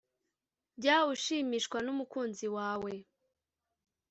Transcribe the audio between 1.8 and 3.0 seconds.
n’umukunzi wawe